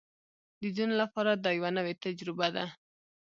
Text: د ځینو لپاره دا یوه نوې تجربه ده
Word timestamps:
د 0.61 0.63
ځینو 0.75 0.95
لپاره 1.01 1.31
دا 1.33 1.49
یوه 1.57 1.69
نوې 1.77 1.93
تجربه 2.03 2.47
ده 2.55 2.65